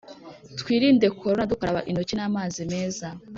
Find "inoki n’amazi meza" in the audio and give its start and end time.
1.89-3.07